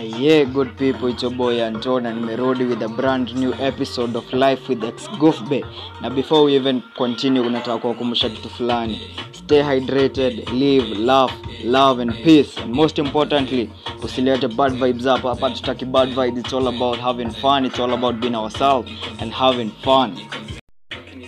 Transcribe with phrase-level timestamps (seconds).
[0.00, 4.32] Yeah, good people, it's your boy Anton and nimerudi with a brand new episode of
[4.32, 5.64] Life with Ex Gofbe.
[6.00, 9.00] Na before we even continue, unataka kuwakumbusha kitu fulani.
[9.32, 11.32] Stay hydrated, live, laugh,
[11.64, 12.60] love and peace.
[12.60, 13.70] And most importantly,
[14.02, 16.38] usilete bad vibes up Hapa tutaki bad vibes.
[16.38, 17.64] It's all about having fun.
[17.66, 18.90] It's all about being ourselves
[19.20, 20.16] and having fun.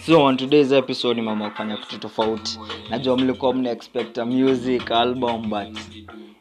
[0.07, 2.59] So on today's episode nimeamua kitu tofauti.
[2.91, 5.79] Najua mlikuwa mna expect a music album but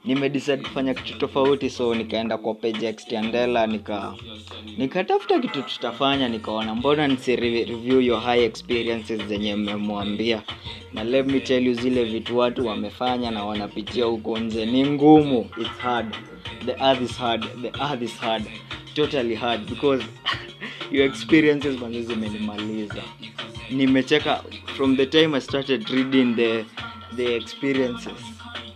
[0.05, 2.91] nimedecide kufanya kitu tofauti so nikaenda kwa page ya
[3.67, 4.13] nika
[4.77, 10.41] nikatafuta kitu tutafanya nikaona mbona nisi review your high experiences zenye mmemwambia?
[10.93, 14.65] Na let me tell you zile vitu watu wamefanya na wanapitia huko nje.
[14.65, 15.49] Ni ngumu.
[15.61, 16.15] It's hard.
[16.65, 17.45] The earth is hard.
[17.61, 18.43] The earth is hard.
[18.93, 20.03] Totally hard because
[20.91, 23.03] your experiences manzi zimenimaliza.
[23.71, 24.43] Nimecheka
[24.77, 26.65] from the time i started reading the
[27.15, 28.19] the experiences.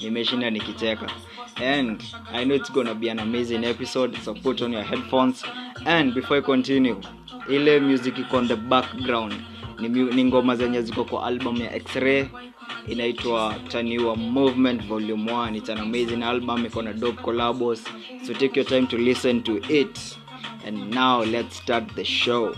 [0.02, 1.08] Nimeshinda nikicheka.
[1.56, 2.04] And
[2.34, 4.18] i know it's gonna be an amazing episode.
[4.24, 5.44] So put on your headphones.
[5.86, 7.02] And before i continue
[7.50, 9.34] ile music iko on the background.
[9.80, 12.26] Ni, ni ngoma zenye ziko kwa album ya x-ray.
[12.88, 16.66] Inaitwa taniwa movement volume 1 it's an amazing album.
[16.66, 17.84] Iko na dope collabos.
[18.28, 20.18] So take your time to listen to it
[20.64, 22.56] and now let's start the show.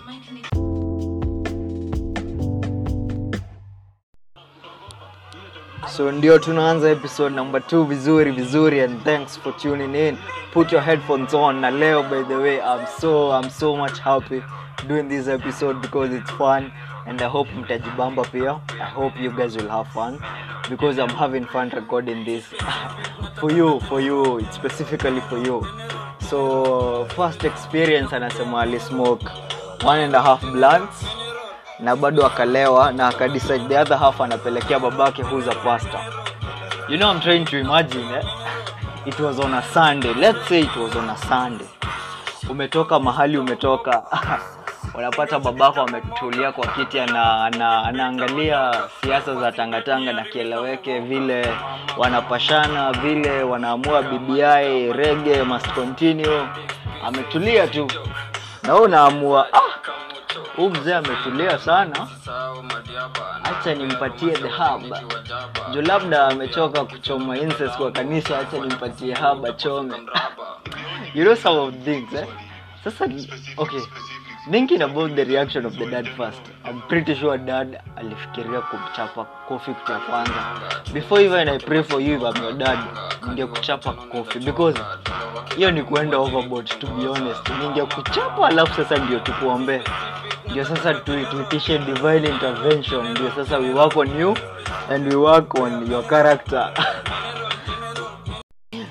[5.88, 10.18] So ndio tunaanza episode number 2 vizuri vizuri and thanks for tuning in.
[10.54, 11.62] Put your headphones on.
[11.62, 14.44] Na leo by the way i'm so i'm so much happy
[14.88, 16.72] doing this episode because it's fun.
[17.08, 18.60] And i hope mtajibamba pia.
[18.82, 20.20] I hope you guys will have fun.
[20.70, 22.46] Because i'm having fun recording this.
[23.40, 24.48] For you for you.
[24.52, 25.68] Specifically for you
[26.30, 29.26] so first experience anasema alismoke
[29.86, 31.06] one and a half blunts
[31.80, 36.00] na bado akalewa na akadecide the other half anapelekea babake who's a pastor.
[36.90, 38.24] You know i'm trying to imagine eh?
[39.06, 40.14] it was on a sunday.
[40.14, 41.68] Let's say it was on a sunday.
[42.50, 44.04] Umetoka mahali umetoka
[44.98, 51.54] unapata babako ametulia kwa kiti ana, ana, anaangalia siasa za tangatanga na kieleweke vile
[51.98, 54.42] wanapashana vile wanaamua bbi
[54.94, 55.68] rege must
[57.06, 57.88] ametulia tu.
[58.64, 59.60] Na unaamua ah,
[60.56, 62.08] huu mzee ametulia sana.
[63.44, 65.02] Hacha nimpatie dhahaba
[65.72, 69.96] juu labda amechoka kuchoma incense kwa kanisa hacha nimpatie haba chome
[71.16, 72.28] you know some of things eh?
[72.84, 73.06] sasa
[73.58, 73.82] okay
[74.52, 76.42] thinking about the reaction of the dad first.
[76.64, 80.34] I'm pretty sure dad alifikiria kumchapa kofi kitu ya kwanza.
[80.94, 82.80] Before even i pray for you if your dad
[83.28, 84.80] ningekuchapa kofi because
[85.58, 87.50] hiyo ni kuenda overboard to be honest.
[87.60, 89.82] Ningekuchapa alafu sasa ndio tukuombee
[90.50, 93.12] ndio sasa tuitishe divine intervention.
[93.12, 94.38] Ndio sasa we work on you
[94.90, 96.74] and we work on your character.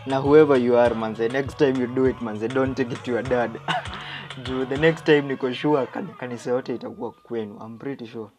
[0.07, 3.11] Na whoever you are manze next time you do it manze don't take it to
[3.11, 3.51] your dad
[4.43, 8.31] juu the next time niko sure kan, kanisa yote itakuwa kwenu i'm pretty sure.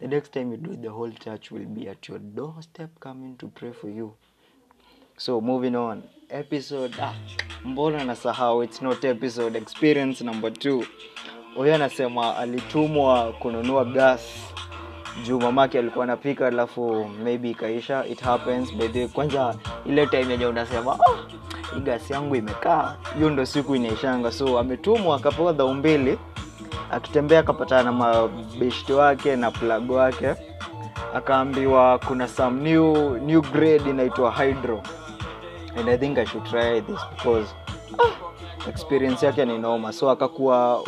[0.00, 3.48] The next time you do the whole church will be at your doorstep coming to
[3.48, 4.14] pray for you.
[5.16, 6.02] So moving on.
[6.28, 7.14] Episode ah,
[7.64, 8.64] mbona nasahau?
[8.64, 10.84] It's not episode experience number two.
[11.56, 14.20] Huyo anasema alitumwa kununua gas.
[15.26, 18.06] Juu mamake alikuwa anapika alafu maybe ikaisha.
[18.06, 21.18] It happens by kwanza ile time yenye unasema oh,
[21.74, 22.96] hii gas yangu imekaa.
[23.16, 24.32] Hiyo ndo siku inaishanga.
[24.32, 26.18] So ametumwa akapewa dhau mbili.
[26.90, 30.34] Akitembea akapatana na mabeshti wake na plug wake.
[31.14, 34.82] Akaambiwa kuna some new new grade inaitwa hydro.
[35.76, 37.48] And i think i should try this because
[37.98, 39.92] ah, experience yake ni noma.
[39.92, 40.84] So akakuwa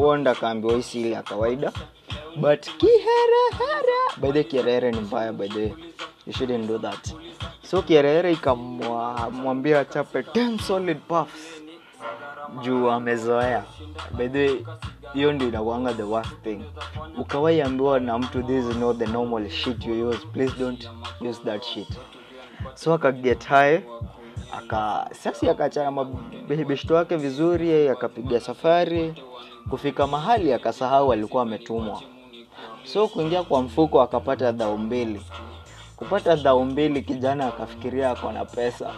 [0.00, 1.72] wonda akaambiwa hisi ile ya kawaida.
[2.36, 5.74] But kiherehere by the kiherehere ni mbaya by the
[6.26, 7.14] you shouldn't do that
[7.74, 11.62] so kiherehere ikamwambia achape 10 solid puffs
[12.62, 13.64] juu amezoea.
[14.16, 14.64] Bedhe
[15.14, 16.64] hiyo ndio inakuanga the worst thing.
[17.18, 17.62] Ukawai
[18.00, 20.26] na mtu this is not the normal shit you use.
[20.32, 20.90] Please don't
[21.20, 21.88] use that shit.
[22.74, 23.80] So akaget high
[24.52, 29.14] aka sasi akachana mabeshto wake vizuri akapiga safari.
[29.70, 32.02] Kufika mahali akasahau alikuwa ametumwa.
[32.84, 35.22] So kuingia kwa mfuko akapata dhao mbili
[35.96, 38.90] kupata dhao mbili kijana akafikiria ako na pesa.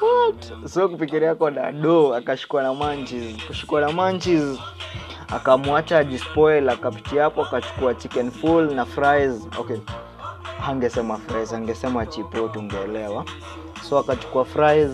[0.00, 0.52] What?
[0.88, 4.58] kufikiria ako na do akashikwa na manchis kushikwa na manchis
[5.28, 9.48] akamwacha ajispoil akapitia hapo akachukua chicken full na fries.
[9.58, 9.78] Okay
[10.60, 13.24] hangesema fries angesema chipo tungeelewa
[13.88, 14.90] so akachukua fries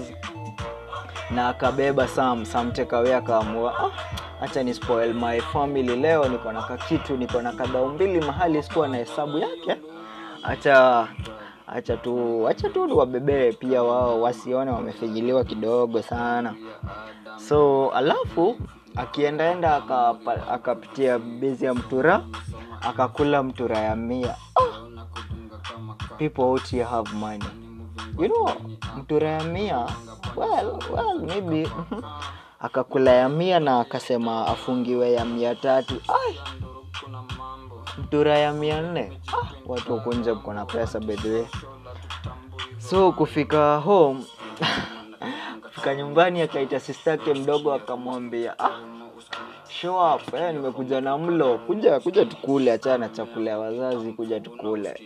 [1.30, 2.72] na akabeba sam sam
[3.16, 3.90] akaamua ah,
[4.40, 5.96] acha ni spoil my family.
[5.96, 9.76] Leo niko na kakitu niko na kadao mbili mahali sikuwa na hesabu yake.
[10.42, 11.08] Acha
[11.66, 16.54] acha tu acha tu wabebee pia wao wasione wamefijiliwa kidogo sana.
[17.48, 18.56] So alafu
[18.96, 22.24] akiendaenda akapitia akapitia bezi ya mtura
[22.80, 24.36] akakula mtura ya mia.
[24.56, 24.84] Oh!
[26.38, 27.44] out here have money.
[28.18, 28.48] You know
[28.96, 29.86] mtura ya mia
[30.36, 31.68] well, well maybe
[32.64, 35.94] akakula ya mia na akasema afungiwe ya mia tatu.
[37.98, 39.20] Mtura ya mia nne.
[39.32, 41.16] Ah, watu wakunje mko pesa by
[42.78, 44.24] so kufika home
[45.62, 48.78] kufika nyumbani akaita sistake mdogo akamwambia ah,
[49.68, 51.58] show up eh, nimekuja na mlo.
[51.58, 55.00] Kuja kuja tukule achana na chakula ya wazazi kuja tukule.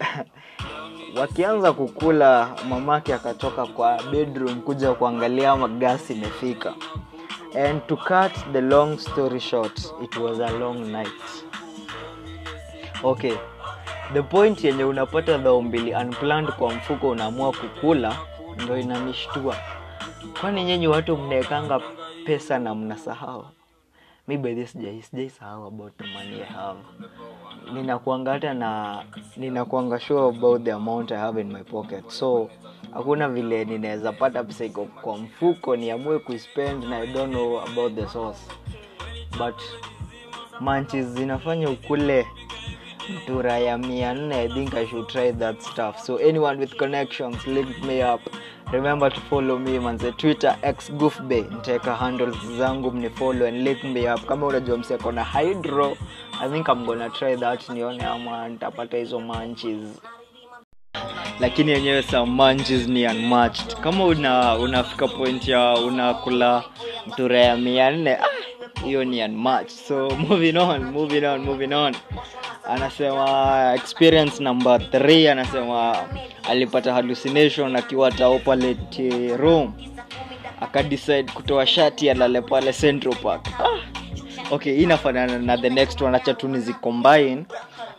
[1.20, 6.74] Wakianza kukula mamake akatoka kwa bedroom kuja kuangalia ama imefika
[7.54, 11.44] and to cut the long story short it was a long night.
[13.04, 13.34] Okay.
[14.14, 18.16] The point yenye unapata dhao mbili unplanned kwa mfuko unaamua kukula
[18.64, 19.56] ndo inanishtua.
[20.40, 21.80] Kwani nyenyi watu mnaekanga
[22.26, 23.46] pesa na mnasahau
[24.28, 26.78] mi by sijai sijai sahau about the money I have.
[27.72, 29.02] Ninakuanga hata na
[29.36, 32.04] ninakuanga sure about the amount I have in my pocket.
[32.10, 32.50] So
[32.92, 37.94] hakuna vile ninaweza pata pesa iko kwa mfuko niamue kuspend na I don't know about
[37.94, 38.40] the source.
[39.38, 39.54] But
[40.60, 42.26] manches zinafanya ukule
[43.08, 45.98] mtura ya mia nne i think i should try that stuff.
[45.98, 48.20] So anyone with connections link me up
[48.72, 50.12] remember to follow me manze.
[50.16, 54.24] Twitter x goofbay nitaweka handles zangu mnifollow and link me up.
[54.26, 55.96] Kama unajua mseko na hydro
[56.42, 59.80] i think i'm gonna try that nione ama nitapata hizo manches
[61.40, 63.74] lakini yenyewe some manches ni unmatched.
[63.80, 66.64] Kama una unafika point ya unakula
[67.06, 68.26] mtura ya mia nne ah,
[68.84, 69.70] hiyo ni unmatched.
[69.88, 71.94] So moving on moving on moving on
[72.68, 75.96] anasema experience number 3 anasema
[76.50, 79.72] alipata hallucination akiwa taopalete room.
[80.60, 83.46] Akadecide kutoa shati alale pale central park.
[83.60, 84.54] Ah.
[84.54, 87.44] okay hii inafanana na the next one acha tu nizicombine.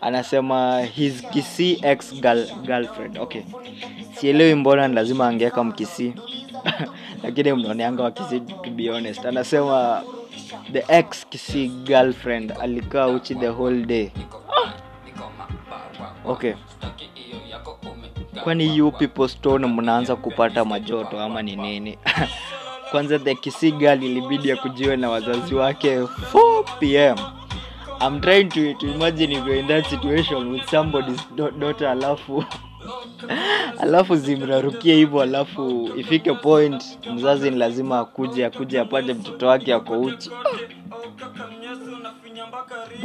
[0.01, 3.17] Anasema his kisi ex girl, girlfriend.
[3.17, 3.41] Okay
[4.19, 6.13] sielewi mbona lazima angeweka mkisi
[7.23, 9.25] lakini mnaoneanga wakisi to be honest.
[9.25, 10.01] Anasema
[10.71, 14.11] the ex kisi girlfriend alikaa uchi the whole day.
[16.25, 16.53] Okay.
[18.43, 21.97] Kwani you people stone mnaanza kupata majoto ama ni nini?
[22.91, 27.17] Kwanza the kisigal ilibidi akujiwe na wazazi wake 4 pm
[28.01, 32.45] I'm trying to, to imagine if you're in that situation with somebody's daughter alafu
[33.83, 39.99] alafu zimrarukie hivyo alafu ifike point mzazi ni lazima akuje akuje apate mtoto wake ako
[40.01, 40.29] uchi.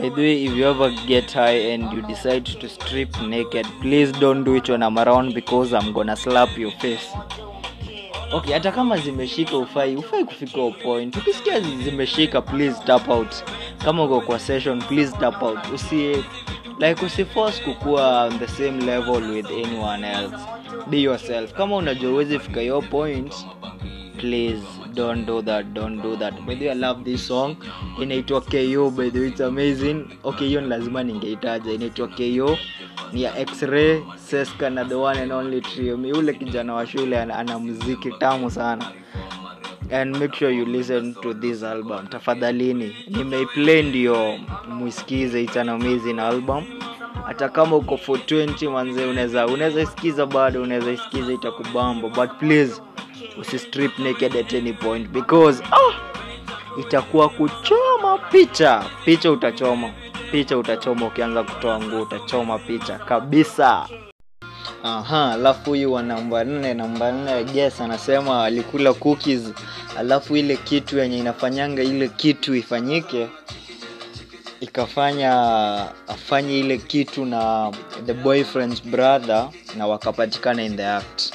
[0.00, 4.12] By the way if you ever get high and you decide to strip naked please
[4.20, 7.08] don't do it when i'm around because i'm gonna slap your face.
[8.32, 11.16] Okay hata kama zimeshika ufai ufai kufika o point.
[11.16, 13.34] Ukisikia zimeshika please tap out.
[13.84, 15.58] Kama uko kwa session please tap out.
[15.74, 16.24] Usi
[16.78, 20.36] like usiforce kukuwa on the same level with anyone else.
[20.90, 21.52] Be yourself.
[21.52, 23.34] Kama unajua uwezi fika your point
[24.16, 24.62] please
[24.94, 26.34] don't do that don't do that.
[26.46, 27.56] By i love this song.
[28.02, 30.04] Inaitwa ko by it's amazing.
[30.24, 31.72] Okay ni lazima ningeitaja.
[31.72, 32.58] Inaitwa ko
[33.12, 35.96] ni ya x-ray seska na the one and only trio.
[35.96, 38.92] Mi kijana wa shule ana muziki tamu sana
[39.90, 42.06] and make sure you listen to this album.
[42.06, 45.56] Tafadhalini nimeiplay ndio mwisikize it's
[46.18, 46.64] album.
[47.26, 52.82] Hata kama uko for 20 manze unaweza unaweza isikiza bado unaweza isikiza itakubamba but please
[53.40, 55.94] usistrip naked at any point because ah,
[56.80, 58.84] itakuwa kuchoma picha.
[59.04, 59.90] Picha utachoma.
[60.32, 61.06] Picha utachoma.
[61.06, 63.88] Ukianza kutoa nguo utachoma picha kabisa
[64.86, 69.40] aha alafu huyu wa namba nne namba nne yes anasema alikula cookies.
[69.98, 73.28] Alafu ile kitu yenye inafanyanga ile kitu ifanyike
[74.60, 75.32] ikafanya
[76.08, 77.72] afanye ile kitu na
[78.06, 81.32] the boyfriend's brother na wakapatikana in the act.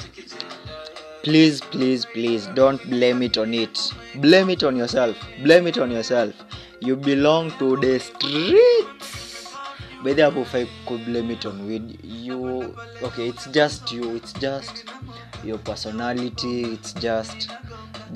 [1.22, 3.94] Please please please don't blame it on it.
[4.14, 5.16] Blame it on yourself.
[5.42, 6.34] Blame it on yourself.
[6.80, 8.00] You belong to the
[10.00, 10.44] streets bedhi hapo
[10.86, 14.84] could blame it on weed you okay it's just you it's just
[15.44, 17.50] your personality it's just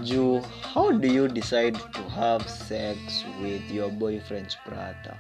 [0.03, 0.43] you.
[0.75, 5.17] How do you decide to have sex with your boyfriend's brother?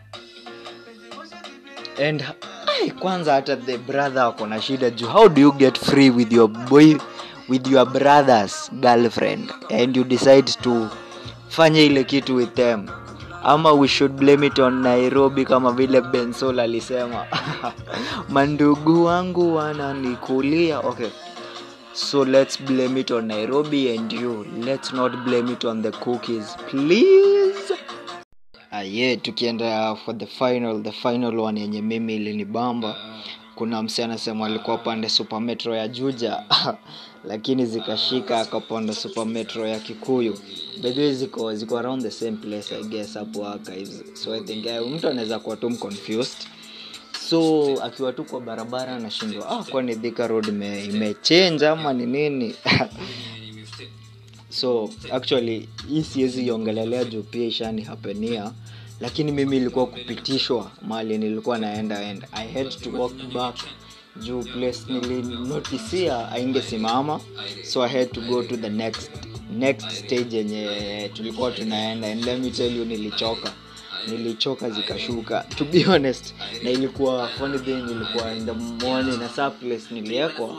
[1.99, 2.23] And
[2.66, 6.33] ai, kwanza hata the brother ako na shida juu how do you get free with
[6.33, 6.97] your boy
[7.49, 9.52] with your brother's girlfriend?
[9.71, 10.90] And you decide to
[11.49, 13.04] fanya ile kitu with them
[13.45, 17.27] ama we should blame it on nairobi kama vile bensol alisema.
[18.29, 20.79] Mandugu wangu wananikulia.
[20.81, 21.09] Okay.
[21.93, 24.47] So let's blame it on nairobi and you.
[24.65, 27.75] Let's not blame it on the cookies please.
[28.73, 32.97] Ah, yeah, tukienda for the final the final one yenye mimi ilinibamba.
[33.55, 36.43] Kuna msi anasema alikuwa pande super metro ya juja
[37.26, 40.38] lakini zikashika akapanda super metro ya kikuyu.
[40.83, 44.90] Bedhi ziko ziko around the same place i guess hapo archives so i think uh,
[44.90, 46.38] mtu anaweza kuwa tu confused.
[47.28, 52.54] So akiwa tu kwa barabara anashindwa ah, kwani Thika road ime- ama ni nini?
[54.49, 58.52] So actually hii siwezi iongelelea juu pia ishani hapenia
[59.00, 63.57] lakini mimi ilikuwa kupitishwa mali nilikuwa naenda and i had to walk back
[64.16, 67.21] juu place nilinotisia aingesimama
[67.64, 69.11] so i had to go to the next
[69.59, 72.09] next stage yenye tulikuwa tunaenda.
[72.12, 73.52] And let me tell you nilichoka.
[74.09, 75.47] Nilichoka zikashuka.
[75.56, 78.52] To be honest na ilikuwa funny thing ilikuwa in the
[78.87, 80.56] morning na saa place niliekwa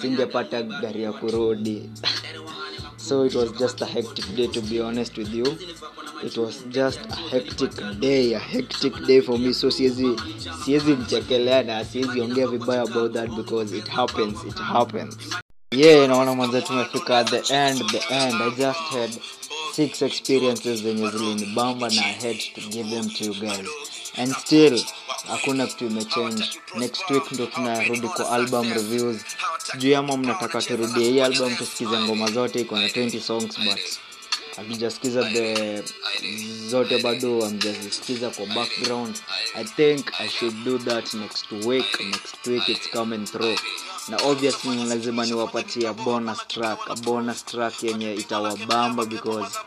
[0.00, 1.82] singepata gari ya kurudi.
[2.96, 5.46] So it was just a hectic day to be honest with you
[6.24, 7.70] it was just a hectic
[8.00, 9.54] day a hectic day for me.
[9.54, 10.16] So siezi
[10.64, 15.16] siezi mchekelea na siezi ongea vibaya about that because it happens it happens.
[15.70, 18.34] Yeah naona mwanza tumefika at the end the end.
[18.42, 19.10] I just had
[19.74, 23.68] six experiences zenye zilinibamba na i had to give them to you guys.
[24.16, 24.82] And still
[25.28, 26.44] hakuna kitu imechange.
[26.78, 29.16] Next week ndo tunarudi kwa album reviews.
[29.72, 33.78] Sijui ama mnataka turudie hii album tusikize ngoma zote iko na 20 songs but
[34.58, 35.82] hatujasikiza the
[36.68, 39.16] zote bado amjazisikiza kwa background.
[39.54, 42.00] I think i should do that next week.
[42.00, 43.58] Next week it's coming through.
[44.08, 46.78] Na obviously lazima niwapatie bonus track.
[46.90, 49.58] A bonus track yenye itawabamba because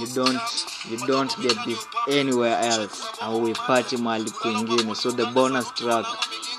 [0.00, 0.40] you don't
[0.90, 1.86] you don't get this
[2.20, 3.02] anywhere else.
[3.20, 4.94] Au uipati mahali kwingine.
[4.94, 6.06] So the bonus track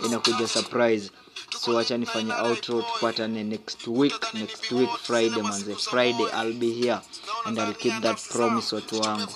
[0.06, 1.12] inakuja surprise
[1.60, 5.76] so wacha nifanye outro tupatane next week next week friday manze.
[5.76, 7.00] Friday i'll be here
[7.46, 9.28] and i'll keep that promise watu wangu.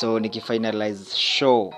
[0.00, 1.74] So nikifinalize show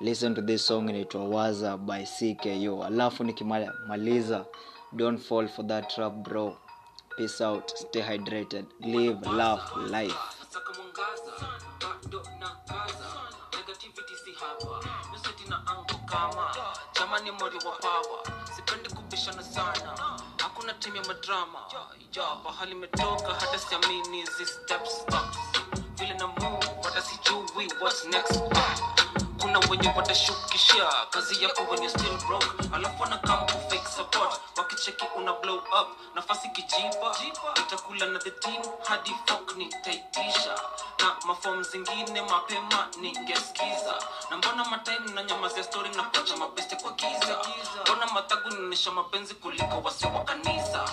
[0.00, 4.44] listen to this song inaitwa waza by cko alafu nikimaliza
[4.92, 6.56] don't fall for that trap bro.
[7.16, 10.14] Peace out stay hydrated live love life
[13.86, 14.80] negativity hapa.
[15.12, 16.56] Mzeti na ango kama.
[16.94, 20.18] Jamani mori wa power sipendi kubishana sana.
[20.42, 21.58] Hakuna timu ya madrama.
[22.16, 24.46] Ya pahali imetoka hata siamini zi
[25.98, 28.40] vile na move hata sijui what's next
[29.58, 34.40] kuna wenye watashukisha kazi yako when still broke alafu wanakam fake support.
[34.56, 37.16] Wakicheki una blow up nafasi kijipa.
[37.60, 40.54] Itakula na the team hadi fuck ni taitisha
[40.98, 43.94] na mafom zingine mapema ningeskiza
[44.30, 47.38] na mbona matime na nyamazia story na kuacha mabeste kwa giza?
[47.86, 50.84] Mbona mathagu nionyesha mapenzi kuliko wasi wa kanisa?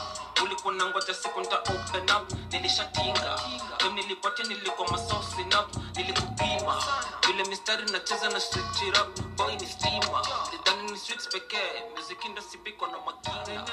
[0.44, 3.40] Ulikuwa na ngoja siku nita open up nilishatinga
[3.86, 6.84] wote nilipatia nilikuwa masosin up nilikupima.
[7.27, 9.04] Vile mistari nacheza na strikchira
[9.38, 13.65] boy ni stima lidhani ni streets pekee muziki ndo sipikwa na makina.